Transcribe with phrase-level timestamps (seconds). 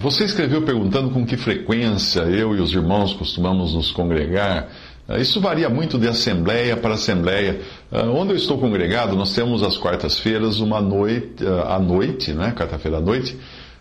[0.00, 4.68] Você escreveu perguntando com que frequência eu e os irmãos costumamos nos congregar.
[5.08, 7.60] Ah, Isso varia muito de assembleia para assembleia.
[7.90, 12.54] Ah, Onde eu estou congregado, nós temos às quartas-feiras uma noite, ah, à noite, né,
[12.56, 13.36] quarta-feira à noite,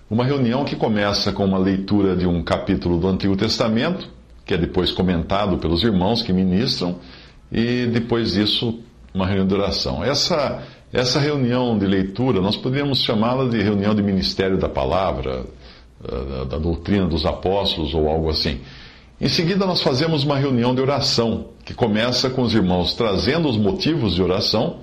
[0.10, 4.10] uma reunião que começa com uma leitura de um capítulo do Antigo Testamento,
[4.44, 6.96] que é depois comentado pelos irmãos que ministram,
[7.52, 8.80] e depois disso
[9.14, 10.04] uma reunião de oração.
[10.04, 15.46] Essa, essa reunião de leitura, nós poderíamos chamá-la de reunião de ministério da palavra,
[16.02, 18.60] da, da doutrina dos apóstolos ou algo assim.
[19.20, 23.58] Em seguida, nós fazemos uma reunião de oração, que começa com os irmãos trazendo os
[23.58, 24.78] motivos de oração,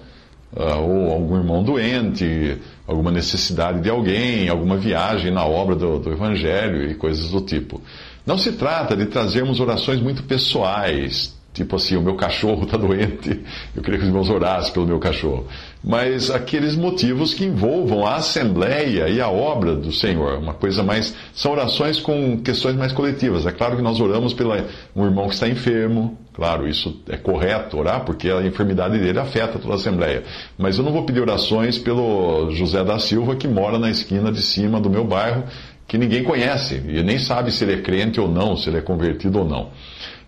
[0.57, 6.13] ah, ou algum irmão doente, alguma necessidade de alguém, alguma viagem na obra do, do
[6.13, 7.81] Evangelho e coisas do tipo.
[8.27, 13.41] Não se trata de trazermos orações muito pessoais, tipo assim, o meu cachorro está doente,
[13.75, 15.47] eu queria que os irmãos orassem pelo meu cachorro.
[15.83, 21.15] Mas aqueles motivos que envolvam a Assembleia e a obra do Senhor, uma coisa mais.
[21.33, 23.47] São orações com questões mais coletivas.
[23.47, 24.53] É claro que nós oramos pelo
[24.97, 29.59] um irmão que está enfermo, claro, isso é correto orar, porque a enfermidade dele afeta
[29.59, 30.25] toda a Assembleia.
[30.59, 34.43] Mas eu não vou pedir orações pelo José da Silva, que mora na esquina de
[34.43, 35.45] cima do meu bairro,
[35.87, 38.81] que ninguém conhece, e nem sabe se ele é crente ou não, se ele é
[38.81, 39.69] convertido ou não.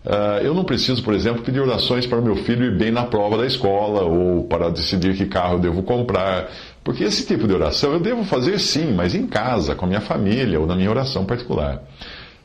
[0.07, 3.37] Ah, eu não preciso, por exemplo, pedir orações para meu filho ir bem na prova
[3.37, 6.49] da escola ou para decidir que carro eu devo comprar,
[6.85, 10.01] porque esse tipo de oração eu devo fazer sim, mas em casa, com a minha
[10.01, 11.83] família ou na minha oração particular.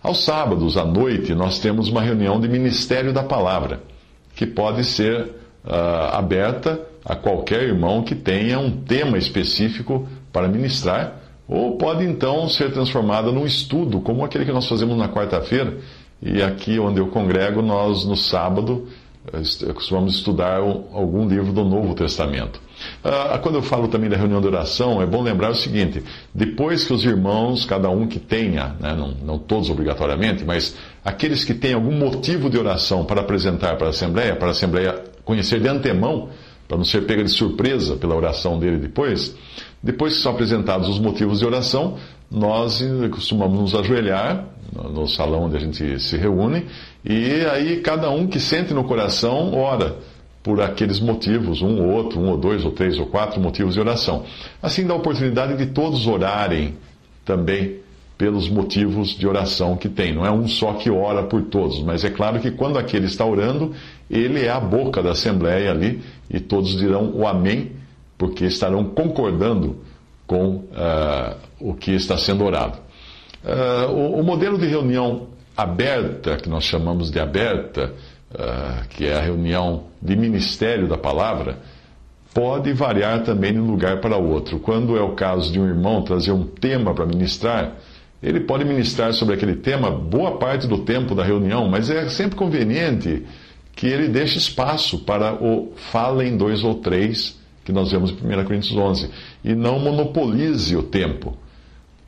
[0.02, 3.82] Aos sábados, à noite, nós temos uma reunião de Ministério da Palavra,
[4.36, 5.30] que pode ser
[5.64, 12.48] ah, aberta a qualquer irmão que tenha um tema específico para ministrar, ou pode então
[12.48, 15.78] ser transformada num estudo, como aquele que nós fazemos na quarta-feira,
[16.22, 18.88] e aqui onde eu congrego, nós no sábado
[19.76, 22.60] costumamos estudar um- algum livro do Novo Testamento.
[23.04, 26.84] Ah, quando eu falo também da reunião de oração, é bom lembrar o seguinte: depois
[26.84, 31.54] que os irmãos, cada um que tenha, né, não, não todos obrigatoriamente, mas aqueles que
[31.54, 35.68] têm algum motivo de oração para apresentar para a Assembleia, para a Assembleia conhecer de
[35.68, 36.30] antemão,
[36.68, 39.36] para não ser pega de surpresa pela oração dele depois,
[39.84, 41.98] depois que são apresentados os motivos de oração,
[42.32, 42.82] nós
[43.12, 46.66] costumamos nos ajoelhar no salão onde a gente se reúne,
[47.04, 49.98] e aí cada um que sente no coração ora
[50.42, 53.80] por aqueles motivos, um ou outro, um ou dois ou três ou quatro motivos de
[53.80, 54.24] oração.
[54.62, 56.76] Assim dá a oportunidade de todos orarem
[57.26, 57.80] também
[58.18, 60.14] pelos motivos de oração que tem.
[60.14, 63.26] Não é um só que ora por todos, mas é claro que quando aquele está
[63.26, 63.74] orando,
[64.10, 67.72] ele é a boca da Assembleia ali e todos dirão o Amém,
[68.18, 69.78] porque estarão concordando
[70.32, 72.80] com ah, o que está sendo orado.
[73.44, 75.28] Ah, o, o modelo de reunião
[75.58, 77.92] aberta, que nós chamamos de aberta,
[78.34, 81.58] ah, que é a reunião de ministério da palavra,
[82.34, 84.58] pode variar também de um lugar para outro.
[84.58, 87.74] Quando é o caso de um irmão trazer um tema para ministrar,
[88.24, 92.38] ele pode ministrar sobre aquele tema boa parte do tempo da reunião, mas é sempre
[92.38, 93.26] conveniente
[93.76, 98.44] que ele deixe espaço para o falem dois ou três, que nós vemos em 1
[98.46, 99.10] Coríntios 11,
[99.44, 101.38] e não monopolize o tempo.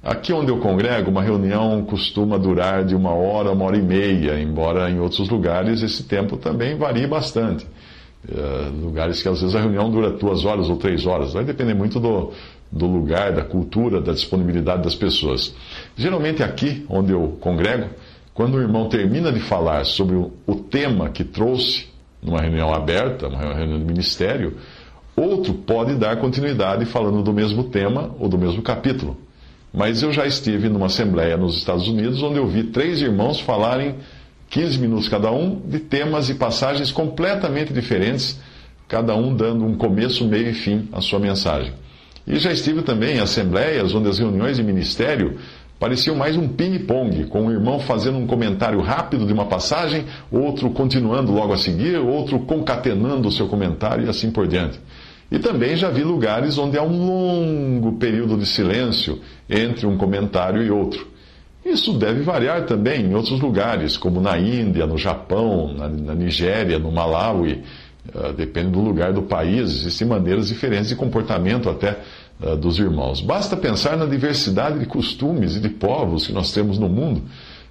[0.03, 4.40] Aqui onde eu congrego, uma reunião costuma durar de uma hora, uma hora e meia,
[4.40, 7.66] embora em outros lugares esse tempo também varie bastante.
[8.30, 11.74] Eh, lugares que às vezes a reunião dura duas horas ou três horas, vai depender
[11.74, 12.31] muito do,
[12.72, 15.53] do lugar, da cultura, da disponibilidade das pessoas.
[15.96, 17.90] Geralmente aqui onde eu congrego,
[18.34, 21.88] quando o irmão termina de falar sobre o, o tema que trouxe
[22.22, 24.57] numa reunião aberta, uma reunião de ministério,
[25.15, 29.18] outro pode dar continuidade falando do mesmo tema ou do mesmo capítulo.
[29.74, 33.95] Mas eu já estive numa assembleia nos Estados Unidos onde eu vi três irmãos falarem
[34.50, 38.39] 15 minutos cada um de temas e passagens completamente diferentes,
[38.88, 41.74] cada um dando um começo, meio e fim à sua mensagem.
[42.27, 45.39] E já estive também em assembleias onde as reuniões de ministério
[45.83, 50.69] pareciam mais um ping-pong, com um irmão fazendo um comentário rápido de uma passagem, outro
[50.69, 54.80] continuando logo a seguir, outro concatenando o seu comentário e assim por diante.
[55.30, 59.19] E também já vi lugares onde há um longo período de silêncio
[59.50, 61.06] entre um comentário e outro.
[61.65, 66.80] Isso deve variar também em outros lugares, como na Índia, no Japão, na, na Nigéria,
[66.80, 67.62] no Malawi.
[68.15, 72.00] Uh, depende do lugar do país, existem maneiras diferentes de comportamento até
[72.60, 73.22] dos irmãos.
[73.22, 77.24] Basta pensar na diversidade de costumes e de povos que nós temos no mundo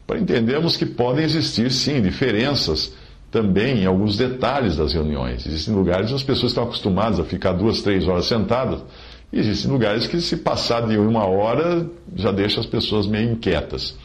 [0.06, 2.94] para entendermos que podem existir, sim, diferenças
[3.30, 5.46] também em alguns detalhes das reuniões.
[5.46, 8.80] Existem lugares onde as pessoas estão acostumadas a ficar duas, três horas sentadas
[9.32, 13.96] e existem lugares que, se passar de uma hora, já deixa as pessoas meio inquietas.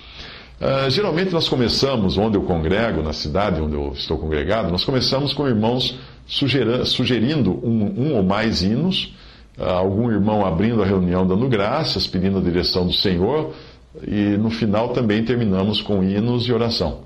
[0.60, 5.34] Uh, geralmente nós começamos, onde eu congrego, na cidade onde eu estou congregado, nós começamos
[5.34, 9.14] com irmãos sugerindo um, um, ou mais hinos,
[9.60, 13.54] algum irmão abrindo a reunião dando graças, pedindo a direção do Senhor,
[14.06, 17.02] e no final também terminamos com hinos e oração.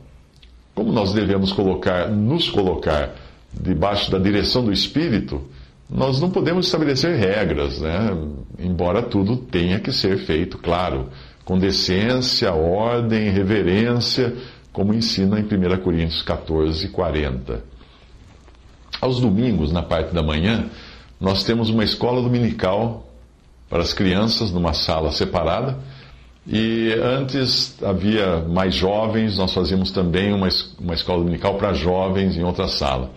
[0.75, 3.15] Como nós devemos colocar, nos colocar
[3.53, 5.41] debaixo da direção do Espírito,
[5.89, 8.17] nós não podemos estabelecer regras, né?
[8.57, 11.09] embora tudo tenha que ser feito, claro,
[11.43, 14.33] com decência, ordem, reverência,
[14.71, 17.61] como ensina em 1 Coríntios 14, 40.
[19.01, 20.69] Aos domingos, na parte da manhã,
[21.21, 23.05] nós temos uma escola dominical
[23.69, 25.77] para as crianças numa sala separada.
[26.47, 32.43] E antes havia mais jovens, nós fazíamos também uma, uma escola dominical para jovens em
[32.43, 33.11] outra sala.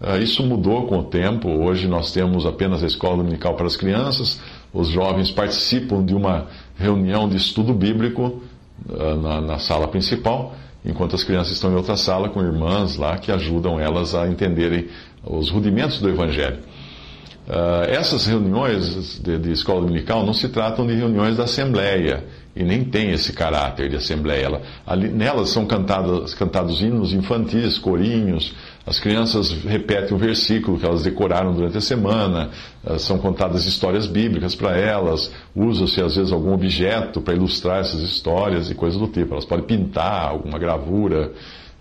[0.00, 1.48] Ah, isso mudou com o tempo.
[1.48, 4.40] Hoje nós temos apenas a escola dominical para as crianças.
[4.72, 6.46] Os jovens participam de uma
[6.78, 8.40] reunião de estudo bíblico
[8.88, 13.18] ah, na, na sala principal, enquanto as crianças estão em outra sala com irmãs lá
[13.18, 14.86] que ajudam elas a entenderem
[15.24, 16.67] os rudimentos do Evangelho.
[17.48, 22.22] Uh, essas reuniões de, de, escola dominical não se tratam de reuniões da Assembleia
[22.54, 24.44] e nem tem esse caráter de Assembleia.
[24.44, 28.54] Ela, ali, nelas são cantados, cantados hinos infantis, corinhos,
[28.84, 32.50] as crianças repetem o versículo que elas decoraram durante a semana,
[32.84, 38.02] uh, são contadas histórias bíblicas para elas, usa-se às vezes algum objeto para ilustrar essas
[38.02, 39.32] histórias e coisas do tipo.
[39.32, 41.32] Elas podem pintar alguma gravura,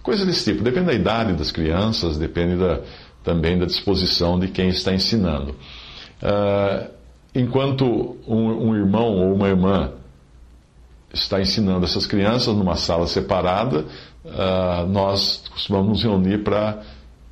[0.02, 0.64] coisa desse tipo.
[0.64, 2.80] Depende da idade das crianças, depende da
[3.28, 5.54] também da disposição de quem está ensinando.
[6.24, 6.90] Uh,
[7.36, 9.92] enquanto um, um, irmão ou uma irmã
[11.14, 13.84] está ensinando essas crianças numa sala separada,
[14.24, 16.82] uh, nós costumamos nos reunir para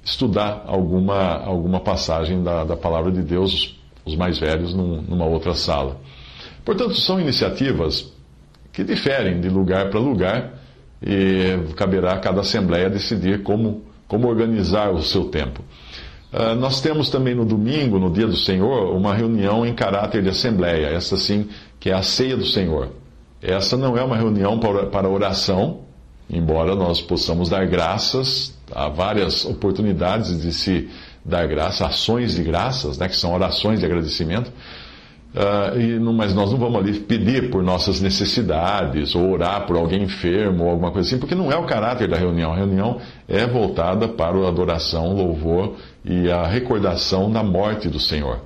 [0.04, 5.54] estudar alguma, alguma passagem da, da palavra de Deus, os mais velhos, num, numa outra
[5.54, 5.96] sala.
[6.66, 8.12] Portanto, são iniciativas
[8.74, 10.56] que diferem de lugar para lugar
[11.02, 15.64] e caberá a cada assembleia decidir como, como organizar o seu tempo.
[16.36, 20.28] Uh, nós temos também no domingo, no dia do Senhor, uma reunião em caráter de
[20.28, 21.48] assembleia, essa sim,
[21.80, 22.90] que é a ceia do Senhor.
[23.42, 25.86] Essa não é uma reunião para, para oração,
[26.30, 30.90] embora nós possamos dar graças, há várias oportunidades de se
[31.24, 34.52] dar graça, ações de graças, né, que são orações de agradecimento.
[35.36, 40.04] Uh, e, mas nós não vamos ali pedir por nossas necessidades, ou orar por alguém
[40.04, 42.54] enfermo, ou alguma coisa assim, porque não é o caráter da reunião.
[42.54, 45.74] A reunião é voltada para a adoração, louvor
[46.06, 48.40] e a recordação da morte do Senhor.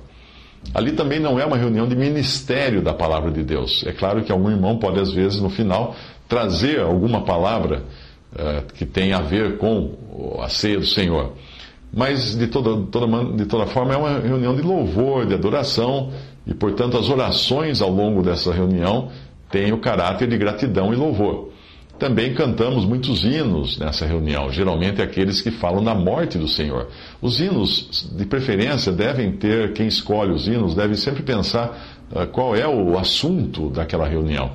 [0.74, 3.84] Ali também não é uma reunião de ministério da palavra de Deus.
[3.86, 5.94] É claro que algum irmão pode, às vezes, no final,
[6.28, 7.84] trazer alguma palavra
[8.32, 9.94] uh, que tenha a ver com
[10.42, 11.34] a ceia do Senhor.
[11.92, 16.12] Mas, de toda, toda, de toda forma, é uma reunião de louvor, de adoração,
[16.46, 19.10] e, portanto, as orações ao longo dessa reunião
[19.50, 21.50] têm o caráter de gratidão e louvor.
[21.98, 26.88] Também cantamos muitos hinos nessa reunião, geralmente aqueles que falam da morte do Senhor.
[27.20, 32.56] Os hinos, de preferência, devem ter, quem escolhe os hinos, deve sempre pensar uh, qual
[32.56, 34.52] é o assunto daquela reunião.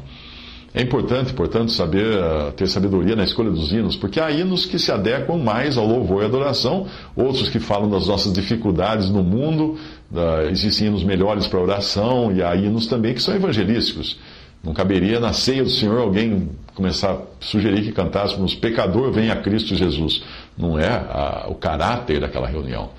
[0.73, 4.79] É importante, portanto, saber uh, ter sabedoria na escolha dos hinos, porque há hinos que
[4.79, 9.77] se adequam mais ao louvor e adoração, outros que falam das nossas dificuldades no mundo,
[10.11, 14.19] uh, existem hinos melhores para oração, e há hinos também que são evangelísticos.
[14.63, 19.35] Não caberia na ceia do Senhor alguém começar a sugerir que cantássemos pecador vem a
[19.35, 20.23] Cristo Jesus.
[20.57, 22.89] Não é a, o caráter daquela reunião.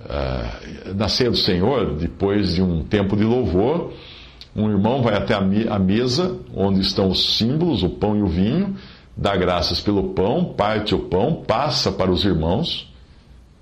[0.00, 3.92] Uh, na ceia do Senhor, depois de um tempo de louvor,
[4.56, 8.26] um irmão vai até a, a mesa onde estão os símbolos, o pão e o
[8.26, 8.74] vinho,
[9.16, 12.89] dá graças pelo pão, parte o pão, passa para os irmãos,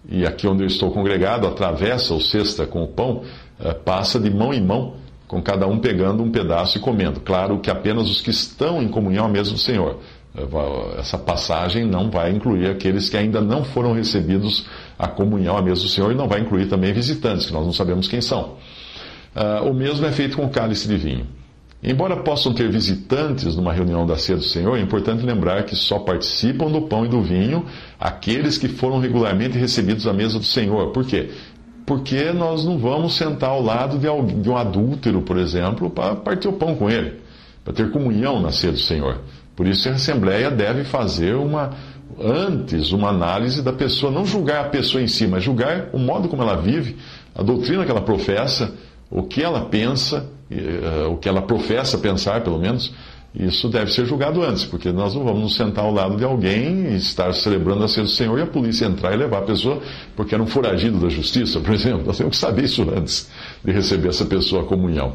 [0.09, 3.23] e aqui onde eu estou congregado, atravessa o cesta com o pão,
[3.61, 4.95] uh, passa de mão em mão
[5.26, 7.21] com cada um pegando um pedaço e comendo.
[7.21, 9.99] Claro que apenas os que estão em comunhão ao mesmo Senhor.
[10.99, 14.67] Essa passagem não vai incluir aqueles que ainda não foram recebidos
[14.99, 18.09] a comunhão mesa do Senhor e não vai incluir também visitantes, que nós não sabemos
[18.09, 18.57] quem são.
[19.35, 21.26] Uh, o mesmo é feito com o cálice de vinho.
[21.82, 26.00] Embora possam ter visitantes numa reunião da ceia do Senhor, é importante lembrar que só
[26.00, 27.64] participam do pão e do vinho
[28.00, 30.90] aqueles que foram regularmente recebidos à mesa do Senhor.
[30.90, 31.30] Por quê?
[31.88, 34.06] porque nós não vamos sentar ao lado de,
[34.50, 37.14] um adúltero, por exemplo, para partir o pão com ele,
[37.64, 39.23] para ter comunhão na ceia do Senhor.
[39.56, 41.70] Por isso a Assembleia deve fazer uma
[42.20, 46.28] antes uma análise da pessoa, não julgar a pessoa em si, mas julgar o modo
[46.28, 46.97] como ela vive,
[47.35, 48.75] a doutrina que ela professa,
[49.11, 50.30] o que ela pensa,
[51.11, 52.93] o que ela professa pensar, pelo menos,
[53.35, 56.93] isso deve ser julgado antes, porque nós não vamos nos sentar ao lado de alguém
[56.93, 59.81] e estar celebrando a ceia do Senhor e a polícia entrar e levar a pessoa
[60.17, 62.05] porque era um foragido da justiça, por exemplo.
[62.07, 63.31] Nós temos que saber isso antes
[63.62, 65.14] de receber essa pessoa à comunhão.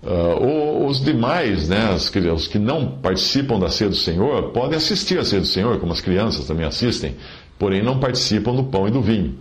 [0.00, 5.24] Uh, os demais, né, os que não participam da ceia do Senhor, podem assistir à
[5.24, 7.16] ceia do Senhor, como as crianças também assistem,
[7.58, 9.36] porém não participam do pão e do vinho.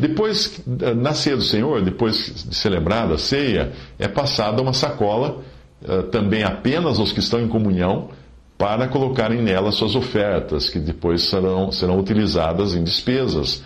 [0.00, 0.62] Depois,
[0.96, 5.42] na ceia do Senhor, depois de celebrada a ceia, é passada uma sacola
[5.82, 8.08] uh, também apenas aos que estão em comunhão,
[8.56, 13.62] para colocarem nela suas ofertas, que depois serão, serão utilizadas em despesas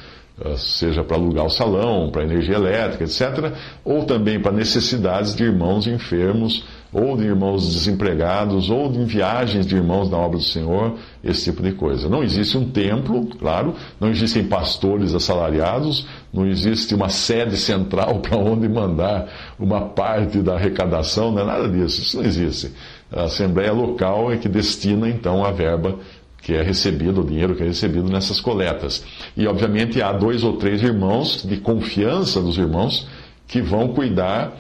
[0.57, 3.53] seja para alugar o salão, para energia elétrica, etc.,
[3.85, 9.77] ou também para necessidades de irmãos enfermos, ou de irmãos desempregados, ou de viagens de
[9.77, 12.09] irmãos na obra do Senhor, esse tipo de coisa.
[12.09, 18.37] Não existe um templo, claro, não existem pastores assalariados, não existe uma sede central para
[18.37, 22.73] onde mandar uma parte da arrecadação, não é nada disso, isso não existe.
[23.13, 25.99] A Assembleia Local é que destina então a verba
[26.45, 29.03] que é recebido, o dinheiro que é recebido nessas coletas.
[29.35, 33.09] E, obviamente, há dois ou três irmãos, de confiança dos irmãos,
[33.49, 34.55] que vão cuidar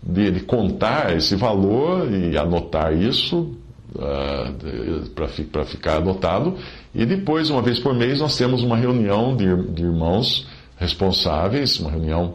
[0.00, 3.56] de, de contar esse valor e anotar isso
[3.96, 5.10] uh,
[5.50, 6.56] para ficar anotado.
[6.94, 11.90] E depois, uma vez por mês, nós temos uma reunião de, de irmãos responsáveis, uma
[11.90, 12.34] reunião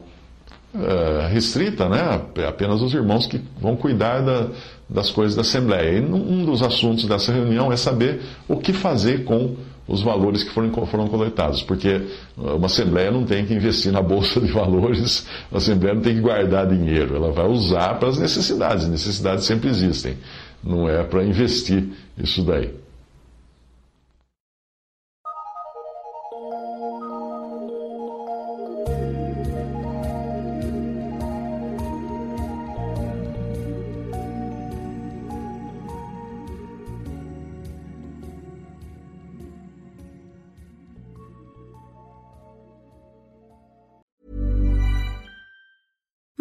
[0.74, 2.22] uh, restrita, né?
[2.46, 4.48] Apenas os irmãos que vão cuidar da,
[4.90, 6.00] das coisas da Assembleia.
[6.00, 9.56] E um dos assuntos dessa reunião é saber o que fazer com
[9.88, 12.02] os valores que foram, foram coletados, porque
[12.38, 16.22] uma Assembleia não tem que investir na Bolsa de Valores, a Assembleia não tem que
[16.22, 20.16] guardar dinheiro, ela vai usar para as necessidades, necessidades sempre existem,
[20.64, 22.72] não é para investir isso daí.